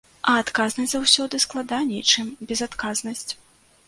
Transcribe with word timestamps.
А 0.31 0.35
адказнасць 0.43 0.93
заўсёды 0.95 1.39
складаней, 1.45 2.01
чым 2.13 2.31
безадказнасць. 2.53 3.31